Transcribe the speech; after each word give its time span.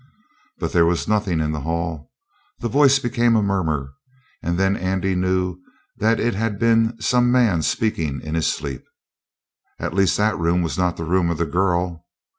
But 0.57 0.71
there 0.73 0.87
was 0.87 1.07
nothing 1.07 1.39
in 1.41 1.51
the 1.51 1.59
hall. 1.59 2.11
The 2.57 2.67
voice 2.67 2.97
became 2.97 3.35
a 3.35 3.43
murmur, 3.43 3.93
and 4.41 4.57
then 4.57 4.75
Andy 4.75 5.13
knew 5.13 5.59
that 5.97 6.19
it 6.19 6.33
had 6.33 6.57
been 6.57 6.99
some 6.99 7.31
man 7.31 7.61
speaking 7.61 8.19
in 8.19 8.33
his 8.33 8.47
sleep. 8.47 8.83
At 9.77 9.93
least 9.93 10.17
that 10.17 10.39
room 10.39 10.63
was 10.63 10.75
not 10.75 10.97
the 10.97 11.05
room 11.05 11.29
of 11.29 11.37
the 11.37 11.45
girl. 11.45 12.03